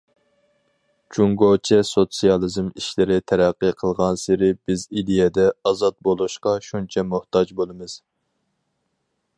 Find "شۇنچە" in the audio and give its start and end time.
6.71-7.07